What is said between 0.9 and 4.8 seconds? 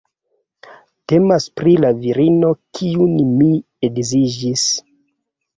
Temas pri la virino kiun mi edziĝis